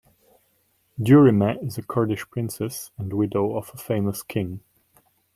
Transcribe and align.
Durimeh 0.99 1.63
is 1.63 1.77
a 1.77 1.83
Kurdish 1.83 2.27
princess 2.31 2.89
and 2.97 3.13
widow 3.13 3.55
of 3.55 3.69
a 3.71 3.77
famous 3.77 4.23
king. 4.23 4.61